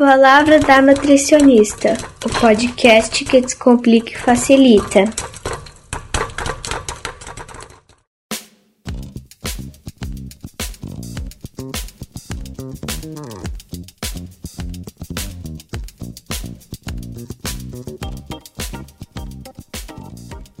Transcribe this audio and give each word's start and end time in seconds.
Palavra 0.00 0.58
da 0.58 0.80
Nutricionista, 0.80 1.92
o 2.24 2.40
podcast 2.40 3.22
que 3.22 3.38
descomplica 3.38 4.12
e 4.12 4.16
facilita. 4.16 5.04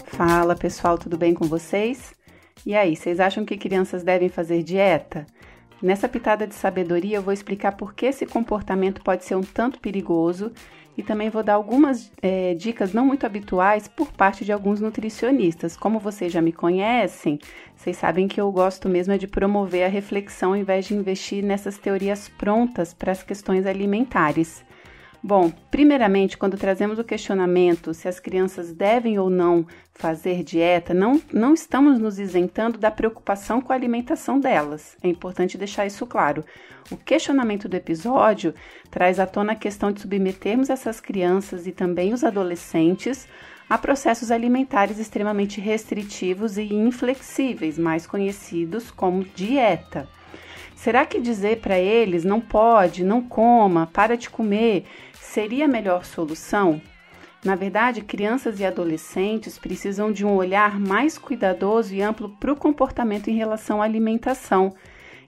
Fala 0.04 0.54
pessoal, 0.54 0.98
tudo 0.98 1.16
bem 1.16 1.32
com 1.32 1.46
vocês? 1.46 2.12
E 2.66 2.74
aí, 2.74 2.94
vocês 2.94 3.18
acham 3.18 3.46
que 3.46 3.56
crianças 3.56 4.02
devem 4.02 4.28
fazer 4.28 4.62
dieta? 4.62 5.26
Nessa 5.82 6.08
pitada 6.08 6.46
de 6.46 6.54
sabedoria, 6.54 7.16
eu 7.16 7.22
vou 7.22 7.32
explicar 7.32 7.72
por 7.72 7.94
que 7.94 8.06
esse 8.06 8.26
comportamento 8.26 9.02
pode 9.02 9.24
ser 9.24 9.34
um 9.34 9.42
tanto 9.42 9.80
perigoso 9.80 10.52
e 10.96 11.02
também 11.02 11.30
vou 11.30 11.42
dar 11.42 11.54
algumas 11.54 12.12
é, 12.20 12.52
dicas 12.52 12.92
não 12.92 13.06
muito 13.06 13.24
habituais 13.24 13.88
por 13.88 14.12
parte 14.12 14.44
de 14.44 14.52
alguns 14.52 14.80
nutricionistas. 14.80 15.78
Como 15.78 15.98
vocês 15.98 16.30
já 16.30 16.42
me 16.42 16.52
conhecem, 16.52 17.38
vocês 17.74 17.96
sabem 17.96 18.28
que 18.28 18.38
eu 18.38 18.52
gosto 18.52 18.90
mesmo 18.90 19.14
é 19.14 19.18
de 19.18 19.26
promover 19.26 19.84
a 19.84 19.88
reflexão 19.88 20.50
ao 20.50 20.56
invés 20.56 20.84
de 20.84 20.94
investir 20.94 21.42
nessas 21.42 21.78
teorias 21.78 22.28
prontas 22.28 22.92
para 22.92 23.12
as 23.12 23.22
questões 23.22 23.64
alimentares. 23.64 24.62
Bom, 25.22 25.52
primeiramente, 25.70 26.38
quando 26.38 26.56
trazemos 26.56 26.98
o 26.98 27.04
questionamento 27.04 27.92
se 27.92 28.08
as 28.08 28.18
crianças 28.18 28.72
devem 28.72 29.18
ou 29.18 29.28
não 29.28 29.66
fazer 29.92 30.42
dieta, 30.42 30.94
não, 30.94 31.20
não 31.30 31.52
estamos 31.52 31.98
nos 31.98 32.18
isentando 32.18 32.78
da 32.78 32.90
preocupação 32.90 33.60
com 33.60 33.70
a 33.70 33.76
alimentação 33.76 34.40
delas. 34.40 34.96
É 35.02 35.08
importante 35.08 35.58
deixar 35.58 35.86
isso 35.86 36.06
claro. 36.06 36.42
O 36.90 36.96
questionamento 36.96 37.68
do 37.68 37.76
episódio 37.76 38.54
traz 38.90 39.20
à 39.20 39.26
tona 39.26 39.52
a 39.52 39.56
questão 39.56 39.92
de 39.92 40.00
submetermos 40.00 40.70
essas 40.70 41.00
crianças 41.00 41.66
e 41.66 41.72
também 41.72 42.14
os 42.14 42.24
adolescentes 42.24 43.28
a 43.68 43.76
processos 43.76 44.30
alimentares 44.30 44.98
extremamente 44.98 45.60
restritivos 45.60 46.56
e 46.56 46.74
inflexíveis, 46.74 47.78
mais 47.78 48.06
conhecidos 48.06 48.90
como 48.90 49.22
dieta. 49.22 50.08
Será 50.82 51.04
que 51.04 51.20
dizer 51.20 51.60
para 51.60 51.78
eles 51.78 52.24
não 52.24 52.40
pode, 52.40 53.04
não 53.04 53.20
coma, 53.20 53.86
para 53.92 54.16
de 54.16 54.30
comer, 54.30 54.86
seria 55.12 55.66
a 55.66 55.68
melhor 55.68 56.06
solução? 56.06 56.80
Na 57.44 57.54
verdade, 57.54 58.00
crianças 58.00 58.58
e 58.58 58.64
adolescentes 58.64 59.58
precisam 59.58 60.10
de 60.10 60.24
um 60.24 60.34
olhar 60.34 60.80
mais 60.80 61.18
cuidadoso 61.18 61.94
e 61.94 62.00
amplo 62.00 62.30
para 62.30 62.50
o 62.50 62.56
comportamento 62.56 63.28
em 63.28 63.36
relação 63.36 63.82
à 63.82 63.84
alimentação. 63.84 64.74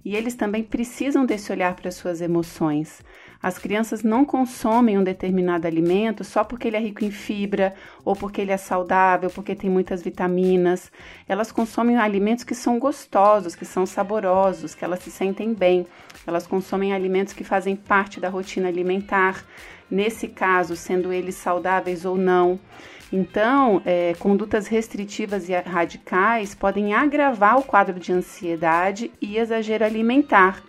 E 0.03 0.17
eles 0.17 0.35
também 0.35 0.63
precisam 0.63 1.27
desse 1.27 1.53
olhar 1.53 1.77
para 1.77 1.91
suas 1.91 2.23
emoções. 2.23 3.03
As 3.43 3.59
crianças 3.59 4.05
não 4.05 4.25
consomem 4.25 4.97
um 4.97 5.03
determinado 5.03 5.67
alimento 5.67 6.23
só 6.23 6.45
porque 6.45 6.69
ele 6.69 6.77
é 6.77 6.81
rico 6.81 7.05
em 7.05 7.11
fibra, 7.11 7.75
ou 8.05 8.15
porque 8.15 8.41
ele 8.41 8.53
é 8.53 8.57
saudável, 8.57 9.29
porque 9.31 9.57
tem 9.57 9.69
muitas 9.69 10.01
vitaminas. 10.01 10.93
Elas 11.29 11.51
consomem 11.51 11.97
alimentos 11.97 12.45
que 12.45 12.55
são 12.55 12.79
gostosos, 12.79 13.57
que 13.57 13.65
são 13.65 13.85
saborosos, 13.85 14.77
que 14.77 14.85
elas 14.85 15.01
se 15.01 15.11
sentem 15.11 15.53
bem. 15.53 15.87
Elas 16.25 16.47
consomem 16.47 16.93
alimentos 16.93 17.33
que 17.33 17.43
fazem 17.43 17.75
parte 17.75 18.21
da 18.21 18.29
rotina 18.29 18.69
alimentar 18.69 19.45
nesse 19.91 20.29
caso, 20.29 20.77
sendo 20.77 21.13
eles 21.13 21.35
saudáveis 21.35 22.05
ou 22.05 22.17
não. 22.17 22.61
Então, 23.13 23.83
é, 23.85 24.15
condutas 24.19 24.69
restritivas 24.69 25.49
e 25.49 25.53
radicais 25.53 26.55
podem 26.55 26.95
agravar 26.95 27.59
o 27.59 27.63
quadro 27.63 28.01
de 28.01 28.13
ansiedade 28.13 29.11
e 29.21 29.37
exagero 29.37 29.85
alimentar. 29.85 30.63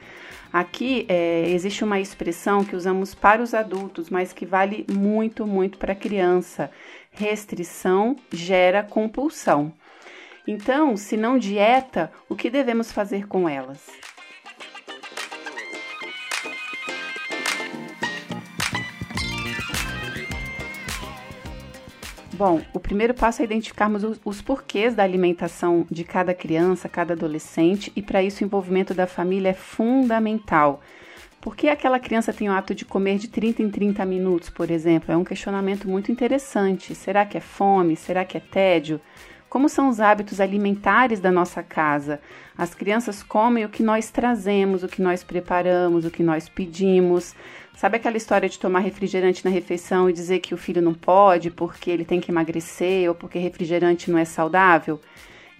Aqui 0.54 1.08
é, 1.10 1.50
existe 1.50 1.84
uma 1.84 2.00
expressão 2.00 2.64
que 2.64 2.76
usamos 2.76 3.16
para 3.16 3.42
os 3.42 3.56
adultos, 3.56 4.12
mas 4.12 4.32
que 4.32 4.46
vale 4.46 4.86
muito, 4.88 5.48
muito 5.48 5.80
para 5.80 5.94
a 5.94 5.96
criança: 5.96 6.70
restrição 7.10 8.16
gera 8.32 8.84
compulsão. 8.84 9.74
Então, 10.48 10.96
se 10.96 11.18
não 11.18 11.40
dieta, 11.40 12.12
o 12.30 12.36
que 12.36 12.52
devemos 12.52 12.92
fazer 12.92 13.28
com 13.28 13.50
elas? 13.50 14.13
Bom, 22.34 22.62
o 22.74 22.80
primeiro 22.80 23.14
passo 23.14 23.44
é 23.44 23.46
identificarmos 23.46 24.04
os, 24.04 24.20
os 24.26 24.42
porquês 24.42 24.96
da 24.96 25.04
alimentação 25.04 25.86
de 25.90 26.04
cada 26.04 26.34
criança, 26.34 26.90
cada 26.90 27.14
adolescente, 27.14 27.92
e 27.96 28.02
para 28.02 28.24
isso 28.24 28.44
o 28.44 28.48
envolvimento 28.48 28.92
da 28.92 29.06
família 29.06 29.50
é 29.50 29.54
fundamental. 29.54 30.82
Por 31.40 31.56
que 31.56 31.70
aquela 31.70 32.00
criança 32.00 32.34
tem 32.34 32.50
o 32.50 32.52
hábito 32.52 32.74
de 32.74 32.86
comer 32.86 33.20
de 33.20 33.28
30 33.28 33.62
em 33.62 33.70
30 33.70 34.04
minutos, 34.06 34.50
por 34.50 34.72
exemplo? 34.72 35.14
É 35.14 35.18
um 35.18 35.24
questionamento 35.24 35.88
muito 35.88 36.12
interessante. 36.12 36.96
Será 36.96 37.24
que 37.24 37.38
é 37.38 37.42
fome? 37.42 37.96
Será 37.96 38.26
que 38.26 38.38
é 38.38 38.40
tédio? 38.40 39.00
Como 39.54 39.70
são 39.70 39.88
os 39.88 40.00
hábitos 40.00 40.42
alimentares 40.42 41.20
da 41.20 41.32
nossa 41.32 41.62
casa? 41.62 42.20
As 42.58 42.74
crianças 42.74 43.22
comem 43.22 43.64
o 43.64 43.70
que 43.70 43.84
nós 43.84 44.10
trazemos, 44.10 44.82
o 44.82 44.88
que 44.88 45.00
nós 45.00 45.24
preparamos, 45.24 46.06
o 46.06 46.10
que 46.10 46.24
nós 46.24 46.50
pedimos. 46.50 47.36
Sabe 47.76 47.98
aquela 47.98 48.18
história 48.18 48.50
de 48.50 48.58
tomar 48.58 48.80
refrigerante 48.80 49.46
na 49.46 49.52
refeição 49.52 50.10
e 50.10 50.14
dizer 50.14 50.40
que 50.40 50.56
o 50.56 50.58
filho 50.58 50.82
não 50.82 50.96
pode 50.96 51.52
porque 51.52 51.92
ele 51.92 52.04
tem 52.04 52.20
que 52.20 52.32
emagrecer 52.32 53.08
ou 53.08 53.14
porque 53.14 53.38
refrigerante 53.38 54.10
não 54.10 54.18
é 54.18 54.26
saudável? 54.26 55.00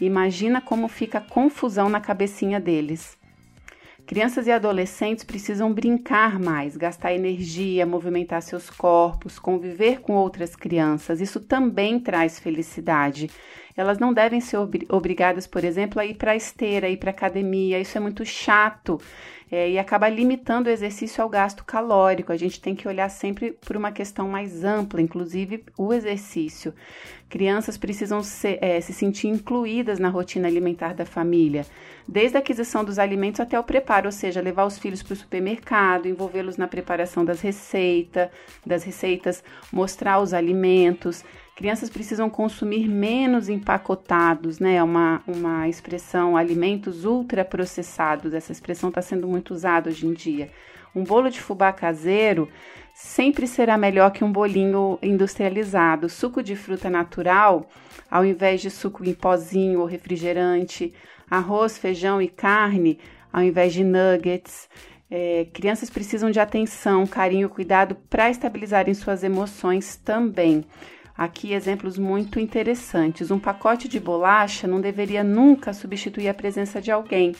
Imagina 0.02 0.60
como 0.60 0.88
fica 0.88 1.20
a 1.20 1.22
confusão 1.22 1.88
na 1.88 2.02
cabecinha 2.02 2.60
deles. 2.60 3.16
Crianças 4.06 4.48
e 4.48 4.52
adolescentes 4.52 5.24
precisam 5.24 5.74
brincar 5.74 6.38
mais, 6.38 6.76
gastar 6.76 7.14
energia, 7.14 7.86
movimentar 7.86 8.42
seus 8.42 8.70
corpos, 8.70 9.40
conviver 9.40 10.02
com 10.02 10.14
outras 10.14 10.58
crianças. 10.58 11.22
Isso 11.22 11.40
também 11.40 12.00
traz 12.00 12.38
felicidade. 12.38 13.30
Elas 13.78 13.98
não 14.00 14.14
devem 14.14 14.42
ser 14.42 14.58
ob 14.58 14.86
obrigadas, 14.90 15.48
por 15.48 15.64
exemplo, 15.64 16.02
a 16.02 16.06
ir 16.06 16.16
para 16.16 16.32
a 16.32 16.36
esteira, 16.36 16.88
a 16.88 16.90
ir 16.90 16.98
para 16.98 17.12
a 17.12 17.14
academia. 17.14 17.80
Isso 17.80 17.98
é 17.98 18.02
muito 18.02 18.26
chato 18.26 19.00
é, 19.54 19.70
e 19.70 19.78
acaba 19.78 20.10
limitando 20.10 20.68
o 20.68 20.72
exercício 20.72 21.22
ao 21.22 21.30
gasto 21.30 21.64
calórico. 21.64 22.32
A 22.32 22.36
gente 22.36 22.60
tem 22.60 22.74
que 22.74 22.88
olhar 22.88 23.08
sempre 23.08 23.52
por 23.52 23.78
uma 23.78 23.92
questão 23.92 24.28
mais 24.28 24.64
ampla, 24.64 25.00
inclusive 25.00 25.64
o 25.78 25.94
exercício. 25.94 26.74
Crianças 27.30 27.78
precisam 27.78 28.24
ser, 28.24 28.58
é, 28.64 28.82
se 28.82 28.92
sentir 28.92 29.28
incluídas 29.28 30.00
na 30.00 30.10
rotina 30.10 30.48
alimentar 30.48 30.96
da 30.96 31.06
família, 31.06 31.68
desde 32.08 32.36
a 32.36 32.40
aquisição 32.40 32.84
dos 32.84 32.98
alimentos 32.98 33.40
até 33.40 33.60
o 33.60 33.64
preparo, 33.64 34.08
ou 34.08 34.12
seja, 34.12 34.42
levar 34.42 34.66
os 34.66 34.80
filhos 34.80 35.04
para 35.04 35.14
o 35.14 35.18
supermercado, 35.18 36.08
envolvê-los 36.08 36.58
na 36.58 36.68
preparação 36.68 37.24
das 37.24 37.40
receitas, 37.40 38.30
das 38.66 38.84
receitas, 38.84 39.44
mostrar 39.72 40.20
os 40.20 40.34
alimentos. 40.34 41.24
Crianças 41.56 41.88
precisam 41.88 42.32
consumir 42.32 42.88
menos 42.88 43.48
empacotados, 43.48 44.58
né? 44.58 44.76
É 44.76 44.84
uma, 44.84 45.22
uma 45.28 45.70
expressão, 45.70 46.36
alimentos 46.36 47.06
ultraprocessados. 47.06 48.34
Essa 48.34 48.52
expressão 48.52 48.90
está 48.90 49.04
sendo 49.04 49.28
muito 49.28 49.54
usada 49.54 49.90
hoje 49.90 50.08
em 50.08 50.14
dia. 50.14 50.50
Um 50.96 51.04
bolo 51.04 51.30
de 51.30 51.40
fubá 51.40 51.72
caseiro 51.72 52.50
sempre 52.94 53.46
será 53.48 53.78
melhor 53.78 54.12
que 54.12 54.24
um 54.24 54.32
bolinho 54.32 54.98
industrializado. 55.02 56.10
Suco 56.10 56.42
de 56.42 56.56
fruta 56.56 56.90
natural, 56.90 57.70
ao 58.10 58.26
invés 58.26 58.60
de 58.60 58.72
suco 58.72 59.06
em 59.06 59.14
pozinho 59.14 59.80
ou 59.80 59.86
refrigerante. 59.86 60.92
Arroz, 61.30 61.78
feijão 61.78 62.20
e 62.20 62.28
carne, 62.28 63.00
ao 63.32 63.44
invés 63.44 63.74
de 63.74 63.84
nuggets. 63.84 64.68
É, 65.10 65.46
crianças 65.54 65.92
precisam 65.92 66.32
de 66.32 66.40
atenção, 66.40 67.06
carinho, 67.06 67.48
cuidado 67.48 67.96
para 68.10 68.32
estabilizarem 68.32 68.96
suas 68.96 69.24
emoções 69.24 69.96
também. 69.96 70.66
Aqui 71.18 71.54
exemplos 71.54 71.98
muito 71.98 72.40
interessantes. 72.40 73.30
Um 73.30 73.40
pacote 73.40 73.88
de 73.88 74.00
bolacha 74.00 74.68
não 74.68 74.82
deveria 74.82 75.24
nunca 75.24 75.74
substituir 75.74 76.28
a 76.28 76.34
presença 76.34 76.82
de 76.82 76.92
alguém. 76.92 77.36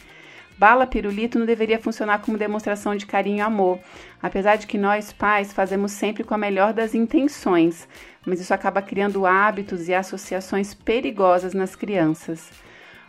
Bala 0.56 0.86
pirulito 0.86 1.38
não 1.38 1.46
deveria 1.46 1.80
funcionar 1.80 2.20
como 2.20 2.38
demonstração 2.38 2.94
de 2.94 3.06
carinho 3.06 3.38
e 3.38 3.40
amor, 3.40 3.80
apesar 4.22 4.54
de 4.54 4.68
que 4.68 4.78
nós 4.78 5.12
pais 5.12 5.52
fazemos 5.52 5.90
sempre 5.90 6.22
com 6.22 6.32
a 6.32 6.38
melhor 6.38 6.72
das 6.72 6.94
intenções, 6.94 7.88
mas 8.24 8.40
isso 8.40 8.54
acaba 8.54 8.80
criando 8.80 9.26
hábitos 9.26 9.88
e 9.88 9.94
associações 9.94 10.72
perigosas 10.72 11.54
nas 11.54 11.74
crianças. 11.74 12.52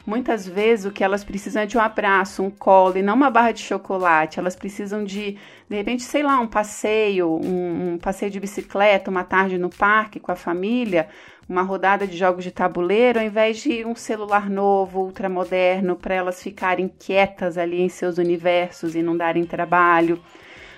Muitas 0.06 0.48
vezes 0.48 0.86
o 0.86 0.92
que 0.92 1.04
elas 1.04 1.24
precisam 1.24 1.64
é 1.64 1.66
de 1.66 1.78
um 1.78 1.82
abraço, 1.82 2.44
um 2.44 2.52
colo 2.52 2.98
e 2.98 3.02
não 3.02 3.16
uma 3.16 3.32
barra 3.32 3.52
de 3.52 3.62
chocolate. 3.62 4.40
Elas 4.40 4.56
precisam 4.56 5.04
de, 5.04 5.36
de 5.68 5.76
repente, 5.76 6.04
sei 6.04 6.22
lá, 6.22 6.40
um 6.40 6.48
passeio, 6.48 7.28
um, 7.28 7.94
um 7.94 7.98
passeio 7.98 8.30
de 8.30 8.40
bicicleta, 8.40 9.10
uma 9.10 9.24
tarde 9.24 9.58
no 9.58 9.70
parque 9.70 10.20
com 10.20 10.32
a 10.32 10.36
família, 10.36 11.08
uma 11.50 11.64
rodada 11.64 12.06
de 12.06 12.16
jogos 12.16 12.44
de 12.44 12.52
tabuleiro, 12.52 13.20
ao 13.20 13.26
invés 13.26 13.58
de 13.58 13.84
um 13.84 13.96
celular 13.96 14.48
novo, 14.48 15.02
ultramoderno, 15.02 15.96
para 15.96 16.14
elas 16.14 16.42
ficarem 16.42 16.88
quietas 16.88 17.58
ali 17.58 17.82
em 17.82 17.90
seus 17.90 18.20
universos 18.20 18.96
e 18.96 19.02
não 19.02 19.18
darem 19.18 19.44
trabalho. 19.44 20.22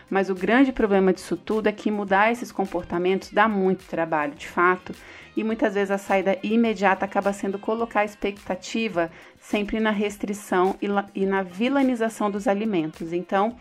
Mas 0.09 0.30
o 0.30 0.36
grande 0.36 0.71
problema 0.71 1.12
disso 1.12 1.36
tudo 1.36 1.68
é 1.68 1.71
que 1.71 1.92
mudar 1.92 2.31
esses 2.31 2.51
comportamentos 2.51 3.31
dá 3.31 3.48
muito 3.48 3.86
trabalho, 3.86 4.36
de 4.36 4.48
fato, 4.48 4.94
e 5.36 5.44
muitas 5.44 5.74
vezes 5.74 5.92
a 5.92 5.98
saída 5.98 6.38
imediata 6.42 7.06
acaba 7.06 7.33
sendo 7.33 7.59
colocar 7.59 8.01
a 8.01 8.06
expectativa 8.06 9.12
sempre 9.39 9.80
na 9.80 9.92
restrição 9.92 10.75
e 11.15 11.25
na 11.25 11.44
vilanização 11.44 12.31
dos 12.31 12.48
alimentos. 12.48 13.13
Então, 13.13 13.56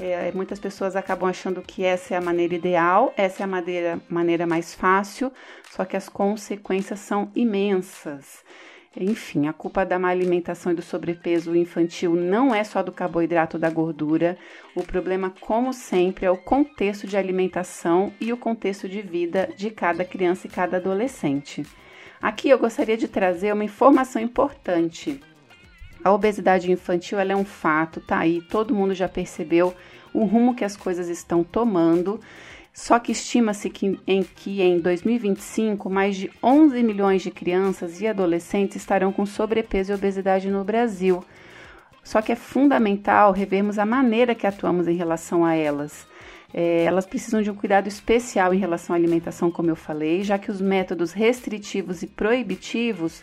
É, 0.00 0.32
muitas 0.34 0.58
pessoas 0.58 0.96
acabam 0.96 1.28
achando 1.28 1.60
que 1.60 1.84
essa 1.84 2.14
é 2.14 2.16
a 2.16 2.20
maneira 2.20 2.54
ideal, 2.54 3.12
essa 3.14 3.42
é 3.42 3.44
a 3.44 3.46
maneira, 3.46 4.00
maneira 4.08 4.46
mais 4.46 4.74
fácil, 4.74 5.30
só 5.70 5.84
que 5.84 5.94
as 5.94 6.08
consequências 6.08 6.98
são 7.00 7.30
imensas. 7.34 8.42
Enfim, 8.96 9.46
a 9.48 9.52
culpa 9.52 9.86
da 9.86 9.98
má 9.98 10.08
alimentação 10.08 10.72
e 10.72 10.74
do 10.74 10.82
sobrepeso 10.82 11.56
infantil 11.56 12.14
não 12.14 12.54
é 12.54 12.62
só 12.62 12.82
do 12.82 12.92
carboidrato 12.92 13.58
da 13.58 13.70
gordura. 13.70 14.36
O 14.74 14.82
problema, 14.82 15.32
como 15.40 15.72
sempre, 15.72 16.26
é 16.26 16.30
o 16.30 16.36
contexto 16.36 17.06
de 17.06 17.16
alimentação 17.16 18.12
e 18.20 18.32
o 18.32 18.36
contexto 18.36 18.86
de 18.88 19.00
vida 19.00 19.48
de 19.56 19.70
cada 19.70 20.04
criança 20.04 20.46
e 20.46 20.50
cada 20.50 20.76
adolescente. 20.76 21.64
Aqui 22.20 22.50
eu 22.50 22.58
gostaria 22.58 22.96
de 22.96 23.08
trazer 23.08 23.52
uma 23.52 23.64
informação 23.64 24.20
importante. 24.20 25.20
A 26.04 26.12
obesidade 26.12 26.70
infantil 26.70 27.18
é 27.18 27.34
um 27.34 27.44
fato, 27.44 28.00
tá 28.00 28.18
aí, 28.18 28.42
todo 28.42 28.74
mundo 28.74 28.92
já 28.92 29.08
percebeu 29.08 29.74
o 30.12 30.24
rumo 30.24 30.54
que 30.54 30.64
as 30.64 30.76
coisas 30.76 31.08
estão 31.08 31.42
tomando. 31.42 32.20
Só 32.72 32.98
que 32.98 33.12
estima-se 33.12 33.68
que 33.68 34.00
em, 34.06 34.22
que 34.22 34.62
em 34.62 34.80
2025 34.80 35.90
mais 35.90 36.16
de 36.16 36.30
11 36.42 36.82
milhões 36.82 37.22
de 37.22 37.30
crianças 37.30 38.00
e 38.00 38.06
adolescentes 38.06 38.76
estarão 38.76 39.12
com 39.12 39.26
sobrepeso 39.26 39.92
e 39.92 39.94
obesidade 39.94 40.50
no 40.50 40.64
Brasil. 40.64 41.22
Só 42.02 42.22
que 42.22 42.32
é 42.32 42.36
fundamental 42.36 43.32
revermos 43.32 43.78
a 43.78 43.84
maneira 43.84 44.34
que 44.34 44.46
atuamos 44.46 44.88
em 44.88 44.96
relação 44.96 45.44
a 45.44 45.54
elas. 45.54 46.06
É, 46.54 46.84
elas 46.84 47.06
precisam 47.06 47.42
de 47.42 47.50
um 47.50 47.54
cuidado 47.54 47.88
especial 47.88 48.52
em 48.52 48.58
relação 48.58 48.94
à 48.94 48.98
alimentação, 48.98 49.50
como 49.50 49.70
eu 49.70 49.76
falei, 49.76 50.22
já 50.22 50.38
que 50.38 50.50
os 50.50 50.60
métodos 50.60 51.12
restritivos 51.12 52.02
e 52.02 52.06
proibitivos 52.06 53.22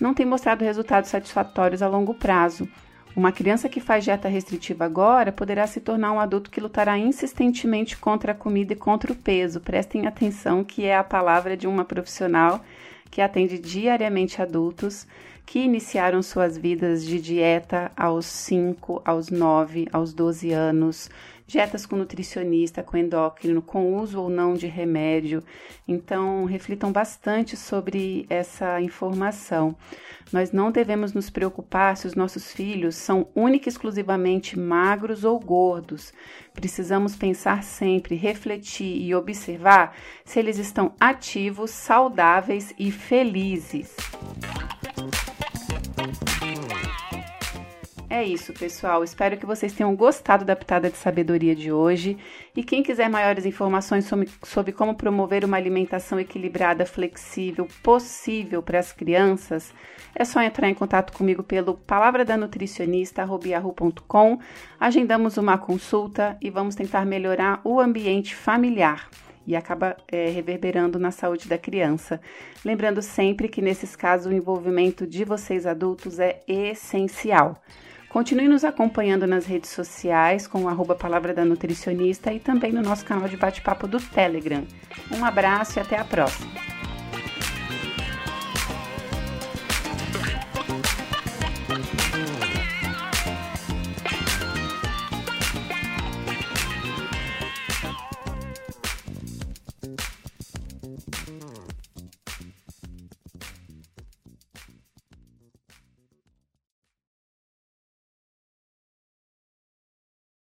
não 0.00 0.14
têm 0.14 0.24
mostrado 0.24 0.64
resultados 0.64 1.10
satisfatórios 1.10 1.82
a 1.82 1.88
longo 1.88 2.14
prazo. 2.14 2.68
Uma 3.14 3.32
criança 3.32 3.68
que 3.68 3.80
faz 3.80 4.04
dieta 4.04 4.28
restritiva 4.28 4.84
agora 4.84 5.32
poderá 5.32 5.66
se 5.66 5.80
tornar 5.80 6.12
um 6.12 6.20
adulto 6.20 6.50
que 6.50 6.60
lutará 6.60 6.96
insistentemente 6.96 7.96
contra 7.96 8.32
a 8.32 8.34
comida 8.34 8.72
e 8.72 8.76
contra 8.76 9.12
o 9.12 9.16
peso. 9.16 9.60
Prestem 9.60 10.06
atenção 10.06 10.62
que 10.62 10.84
é 10.84 10.96
a 10.96 11.04
palavra 11.04 11.56
de 11.56 11.66
uma 11.66 11.84
profissional 11.84 12.64
que 13.10 13.20
atende 13.20 13.58
diariamente 13.58 14.40
adultos 14.40 15.06
que 15.44 15.58
iniciaram 15.58 16.22
suas 16.22 16.56
vidas 16.56 17.04
de 17.04 17.20
dieta 17.20 17.90
aos 17.96 18.26
5, 18.26 19.02
aos 19.04 19.30
9, 19.30 19.88
aos 19.92 20.12
12 20.12 20.52
anos, 20.52 21.10
dietas 21.50 21.84
com 21.84 21.96
nutricionista, 21.96 22.82
com 22.82 22.96
endócrino, 22.96 23.60
com 23.60 23.96
uso 23.96 24.20
ou 24.20 24.30
não 24.30 24.54
de 24.54 24.68
remédio. 24.68 25.42
Então, 25.86 26.44
reflitam 26.44 26.92
bastante 26.92 27.56
sobre 27.56 28.24
essa 28.30 28.80
informação. 28.80 29.74
Nós 30.32 30.52
não 30.52 30.70
devemos 30.70 31.12
nos 31.12 31.28
preocupar 31.28 31.96
se 31.96 32.06
os 32.06 32.14
nossos 32.14 32.52
filhos 32.52 32.94
são 32.94 33.26
única 33.34 33.68
e 33.68 33.70
exclusivamente 33.72 34.56
magros 34.56 35.24
ou 35.24 35.40
gordos. 35.40 36.12
Precisamos 36.54 37.16
pensar 37.16 37.64
sempre, 37.64 38.14
refletir 38.14 39.02
e 39.02 39.12
observar 39.12 39.96
se 40.24 40.38
eles 40.38 40.56
estão 40.56 40.94
ativos, 41.00 41.70
saudáveis 41.70 42.72
e 42.78 42.92
felizes. 42.92 43.96
É 48.12 48.24
isso, 48.24 48.52
pessoal. 48.52 49.04
Espero 49.04 49.36
que 49.36 49.46
vocês 49.46 49.72
tenham 49.72 49.94
gostado 49.94 50.44
da 50.44 50.56
pitada 50.56 50.90
de 50.90 50.96
sabedoria 50.96 51.54
de 51.54 51.70
hoje. 51.70 52.18
E 52.56 52.64
quem 52.64 52.82
quiser 52.82 53.08
maiores 53.08 53.46
informações 53.46 54.04
sobre, 54.04 54.28
sobre 54.42 54.72
como 54.72 54.96
promover 54.96 55.44
uma 55.44 55.56
alimentação 55.56 56.18
equilibrada, 56.18 56.84
flexível, 56.84 57.68
possível 57.84 58.64
para 58.64 58.80
as 58.80 58.92
crianças, 58.92 59.72
é 60.12 60.24
só 60.24 60.42
entrar 60.42 60.68
em 60.68 60.74
contato 60.74 61.12
comigo 61.12 61.44
pelo 61.44 61.74
palavradanotricionista.com. 61.74 64.40
Agendamos 64.80 65.36
uma 65.36 65.56
consulta 65.56 66.36
e 66.42 66.50
vamos 66.50 66.74
tentar 66.74 67.06
melhorar 67.06 67.60
o 67.62 67.78
ambiente 67.78 68.34
familiar 68.34 69.08
e 69.46 69.54
acaba 69.54 69.96
é, 70.08 70.30
reverberando 70.30 70.98
na 70.98 71.12
saúde 71.12 71.48
da 71.48 71.56
criança. 71.56 72.20
Lembrando 72.64 73.02
sempre 73.02 73.48
que 73.48 73.62
nesses 73.62 73.94
casos 73.94 74.26
o 74.26 74.34
envolvimento 74.34 75.06
de 75.06 75.24
vocês 75.24 75.64
adultos 75.64 76.18
é 76.18 76.40
essencial. 76.48 77.62
Continue 78.10 78.48
nos 78.48 78.64
acompanhando 78.64 79.24
nas 79.24 79.46
redes 79.46 79.70
sociais 79.70 80.48
com 80.48 80.64
o 80.64 80.68
Palavra 80.96 81.32
da 81.32 81.44
Nutricionista 81.44 82.32
e 82.32 82.40
também 82.40 82.72
no 82.72 82.82
nosso 82.82 83.04
canal 83.04 83.28
de 83.28 83.36
bate-papo 83.36 83.86
do 83.86 84.00
Telegram. 84.00 84.64
Um 85.16 85.24
abraço 85.24 85.78
e 85.78 85.80
até 85.80 85.96
a 85.96 86.04
próxima! 86.04 86.79